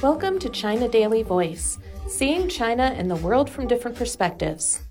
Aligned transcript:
Welcome 0.00 0.38
to 0.38 0.48
China 0.48 0.86
Daily 0.86 1.24
Voice, 1.24 1.76
seeing 2.06 2.48
China 2.48 2.94
and 2.96 3.10
the 3.10 3.16
world 3.16 3.50
from 3.50 3.66
different 3.66 3.96
perspectives. 3.96 4.82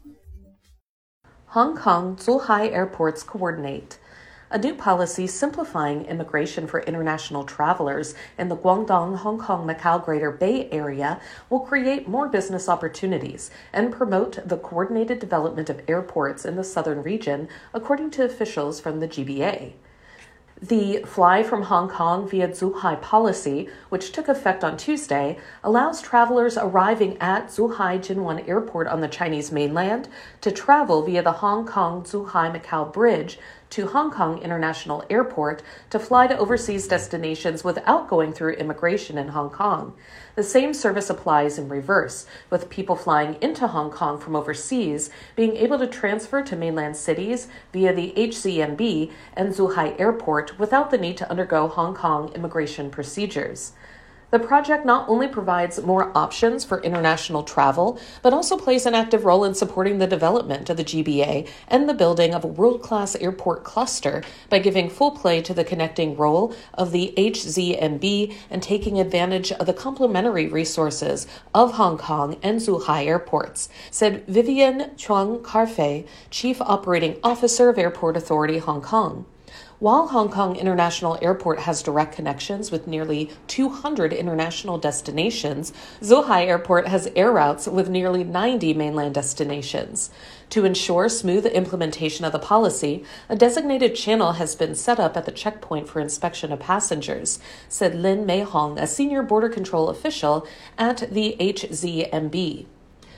Hong 1.46 1.78
Kong 1.78 2.18
Zhuhai 2.18 2.74
airports 2.74 3.24
coordinate. 3.24 4.00
A 4.52 4.58
new 4.58 4.76
policy 4.76 5.26
simplifying 5.26 6.04
immigration 6.08 6.68
for 6.68 6.82
international 6.82 7.46
travelers 7.46 8.16
in 8.38 8.50
the 8.50 8.58
Guangdong, 8.58 9.16
Hong 9.20 9.40
Kong, 9.40 9.66
Macau 9.66 10.04
Greater 10.04 10.30
Bay 10.30 10.68
Area 10.72 11.22
will 11.50 11.62
create 11.62 12.10
more 12.10 12.28
business 12.28 12.68
opportunities 12.68 13.50
and 13.72 13.94
promote 13.94 14.46
the 14.46 14.58
coordinated 14.58 15.20
development 15.20 15.70
of 15.70 15.80
airports 15.88 16.44
in 16.44 16.58
the 16.58 16.66
southern 16.66 17.02
region, 17.02 17.48
according 17.74 18.12
to 18.12 18.26
officials 18.26 18.82
from 18.82 19.00
the 19.00 19.08
GBA. 19.08 19.72
The 20.62 21.04
Fly 21.06 21.44
from 21.44 21.64
Hong 21.64 21.88
Kong 21.88 22.28
via 22.28 22.48
Zhuhai 22.48 23.00
policy, 23.00 23.70
which 23.90 24.12
took 24.12 24.28
effect 24.28 24.64
on 24.64 24.76
Tuesday, 24.76 25.38
allows 25.64 26.02
travelers 26.02 26.58
arriving 26.58 27.16
at 27.20 27.50
Zhuhai 27.50 28.00
Jinwan 28.00 28.48
Airport 28.48 28.88
on 28.88 29.02
the 29.02 29.08
Chinese 29.08 29.52
mainland 29.52 30.08
to 30.42 30.52
travel 30.52 31.04
via 31.04 31.22
the 31.22 31.34
Hong 31.34 31.68
Kong 31.68 32.02
Zhuhai 32.02 32.52
Macau 32.52 32.92
Bridge 32.92 33.38
to 33.70 33.88
Hong 33.88 34.12
Kong 34.12 34.40
International 34.40 35.04
Airport 35.10 35.62
to 35.90 36.00
fly 36.00 36.28
to 36.28 36.38
overseas 36.38 36.88
destinations 36.88 37.64
without 37.64 38.08
going 38.08 38.34
through 38.34 38.54
immigration 38.54 39.18
in 39.18 39.30
Hong 39.30 39.50
Kong. 39.50 39.94
The 40.36 40.44
same 40.44 40.74
service 40.74 41.10
applies 41.10 41.58
in 41.58 41.68
reverse, 41.68 42.26
with 42.50 42.70
people 42.70 42.96
flying 42.96 43.38
into 43.42 43.68
Hong 43.68 43.90
Kong 43.90 44.20
from 44.20 44.36
overseas 44.36 45.10
being 45.36 45.56
able 45.58 45.80
to 45.80 45.88
transfer 45.88 46.42
to 46.44 46.56
mainland 46.56 46.96
cities 46.96 47.48
via 47.74 47.94
the 47.94 48.14
HZMB 48.16 49.12
and 49.34 49.54
Zhuhai 49.54 50.00
Airport 50.00 50.60
without 50.60 50.92
the 50.92 50.98
need 50.98 51.18
to 51.18 51.30
undergo 51.30 51.68
Hong 51.68 51.96
Kong 51.96 52.32
immigration 52.34 52.90
procedures. 52.90 53.74
The 54.30 54.40
project 54.40 54.86
not 54.86 55.08
only 55.08 55.30
provides 55.30 55.82
more 55.82 56.12
options 56.14 56.66
for 56.66 56.82
international 56.82 57.44
travel, 57.44 57.98
but 58.22 58.34
also 58.34 58.58
plays 58.58 58.86
an 58.86 58.94
active 58.94 59.24
role 59.24 59.46
in 59.46 59.56
supporting 59.56 60.00
the 60.00 60.08
development 60.08 60.70
of 60.70 60.76
the 60.76 60.84
GBA 60.84 61.48
and 61.70 61.88
the 61.88 61.94
building 61.94 62.34
of 62.34 62.44
a 62.44 62.48
world 62.48 62.82
class 62.82 63.16
airport 63.16 63.64
cluster 63.64 64.22
by 64.50 64.60
giving 64.60 64.90
full 64.90 65.12
play 65.12 65.42
to 65.42 65.54
the 65.54 65.64
connecting 65.64 66.18
role 66.18 66.54
of 66.74 66.92
the 66.92 67.14
HZMB 67.16 68.36
and 68.50 68.62
taking 68.62 69.00
advantage 69.00 69.54
of 69.54 69.66
the 69.66 69.74
complementary 69.74 70.48
resources 70.48 71.26
of 71.54 71.76
Hong 71.76 71.98
Kong 71.98 72.38
and 72.44 72.60
Zhuhai 72.60 73.06
airports, 73.06 73.70
said 73.92 74.28
Vivian 74.28 74.92
Cheung 74.98 75.42
Karfay, 75.42 76.06
Chief 76.32 76.60
Operating 76.60 77.18
Officer 77.24 77.70
of 77.70 77.78
Airport 77.78 78.18
Authority 78.18 78.58
Hong 78.58 78.82
Kong. 78.82 79.26
While 79.80 80.08
Hong 80.08 80.30
Kong 80.30 80.56
International 80.56 81.20
Airport 81.22 81.60
has 81.60 81.84
direct 81.84 82.16
connections 82.16 82.72
with 82.72 82.88
nearly 82.88 83.30
200 83.46 84.12
international 84.12 84.80
destinations, 84.80 85.72
Zhuhai 86.02 86.48
Airport 86.48 86.88
has 86.88 87.12
air 87.16 87.32
routes 87.32 87.68
with 87.68 87.88
nearly 87.88 88.24
90 88.24 88.74
mainland 88.74 89.14
destinations. 89.14 90.10
To 90.50 90.66
ensure 90.66 91.10
smooth 91.10 91.46
implementation 91.46 92.26
of 92.26 92.32
the 92.32 92.40
policy, 92.40 93.04
a 93.30 93.36
designated 93.36 93.94
channel 93.94 94.32
has 94.32 94.56
been 94.56 94.74
set 94.74 95.00
up 95.00 95.16
at 95.16 95.26
the 95.26 95.32
checkpoint 95.32 95.88
for 95.88 96.00
inspection 96.00 96.52
of 96.52 96.60
passengers, 96.60 97.38
said 97.70 97.94
Lin 97.94 98.26
Mei 98.26 98.40
Hong, 98.42 98.80
a 98.80 98.88
senior 98.88 99.22
border 99.22 99.48
control 99.48 99.90
official 99.90 100.48
at 100.80 101.08
the 101.12 101.36
HZMB. 101.40 102.66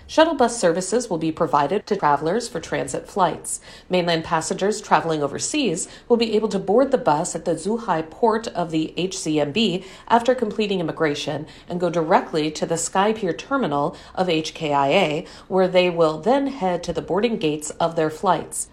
Shuttle 0.10 0.34
bus 0.34 0.60
services 0.60 1.08
will 1.08 1.20
be 1.20 1.32
provided 1.32 1.86
to 1.86 1.96
travelers 1.96 2.50
for 2.50 2.60
transit 2.60 3.08
flights. 3.08 3.62
Mainland 3.92 4.24
passengers 4.24 4.82
traveling 4.82 5.22
overseas 5.22 5.88
will 6.08 6.18
be 6.18 6.36
able 6.36 6.48
to 6.48 6.58
board 6.58 6.90
the 6.90 6.98
bus 6.98 7.36
at 7.36 7.46
the 7.46 7.54
Zhuhai 7.54 8.10
port 8.10 8.48
of 8.48 8.72
the 8.72 8.92
HZMB 8.98 9.86
after 10.08 10.34
completing 10.34 10.80
immigration 10.80 11.46
and 11.68 11.80
go 11.80 11.92
directly 11.92 12.50
to 12.50 12.66
the 12.66 12.74
Skypier 12.74 13.38
terminal 13.38 13.96
of 14.16 14.26
HKIA, 14.26 15.28
where 15.48 15.68
they 15.68 15.92
will 15.92 16.18
then 16.18 16.48
head 16.48 16.82
to 16.86 16.92
the 16.92 17.04
boarding 17.04 17.38
gates 17.38 17.70
of 17.80 17.95
their 17.95 18.10
flights. 18.10 18.67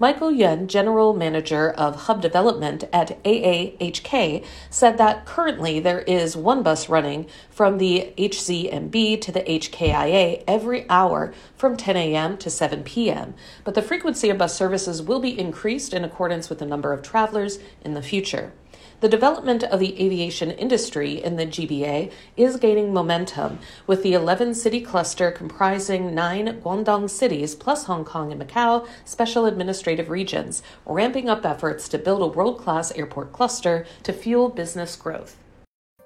Michael 0.00 0.30
Yuan, 0.30 0.68
General 0.68 1.12
Manager 1.12 1.70
of 1.70 2.02
Hub 2.02 2.22
Development 2.22 2.84
at 2.92 3.20
AAHK, 3.24 4.44
said 4.70 4.96
that 4.96 5.26
currently 5.26 5.80
there 5.80 6.02
is 6.02 6.36
one 6.36 6.62
bus 6.62 6.88
running 6.88 7.26
from 7.50 7.78
the 7.78 8.12
HZMB 8.16 9.20
to 9.20 9.32
the 9.32 9.40
HKIA 9.40 10.44
every 10.46 10.88
hour 10.88 11.34
from 11.56 11.76
10 11.76 11.96
a.m. 11.96 12.38
to 12.38 12.48
7 12.48 12.84
p.m., 12.84 13.34
but 13.64 13.74
the 13.74 13.82
frequency 13.82 14.30
of 14.30 14.38
bus 14.38 14.54
services 14.54 15.02
will 15.02 15.18
be 15.18 15.36
increased 15.36 15.92
in 15.92 16.04
accordance 16.04 16.48
with 16.48 16.60
the 16.60 16.66
number 16.66 16.92
of 16.92 17.02
travelers 17.02 17.58
in 17.84 17.94
the 17.94 18.02
future. 18.02 18.52
The 19.00 19.08
development 19.08 19.62
of 19.62 19.78
the 19.78 19.94
aviation 20.04 20.50
industry 20.50 21.22
in 21.22 21.36
the 21.36 21.46
GBA 21.46 22.10
is 22.36 22.56
gaining 22.56 22.92
momentum, 22.92 23.60
with 23.86 24.02
the 24.02 24.14
11 24.14 24.54
city 24.54 24.80
cluster 24.80 25.30
comprising 25.30 26.16
nine 26.16 26.60
Guangdong 26.62 27.08
cities 27.08 27.54
plus 27.54 27.84
Hong 27.84 28.04
Kong 28.04 28.32
and 28.32 28.42
Macau 28.42 28.88
special 29.04 29.46
administrative 29.46 30.10
regions, 30.10 30.64
ramping 30.84 31.28
up 31.28 31.46
efforts 31.46 31.88
to 31.90 31.98
build 31.98 32.22
a 32.22 32.26
world 32.26 32.58
class 32.58 32.90
airport 32.96 33.32
cluster 33.32 33.86
to 34.02 34.12
fuel 34.12 34.48
business 34.48 34.96
growth. 34.96 35.36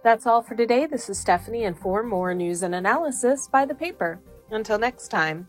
That's 0.03 0.27
all 0.27 0.43
for 0.43 0.55
today. 0.55 0.85
This 0.85 1.09
is 1.09 1.19
Stephanie, 1.19 1.65
and 1.65 1.79
for 1.79 2.03
more 2.03 2.35
news 2.35 2.63
and 2.63 2.75
analysis, 2.75 3.49
buy 3.49 3.65
the 3.65 3.75
paper. 3.75 4.21
Until 4.51 4.79
next 4.79 5.09
time. 5.09 5.47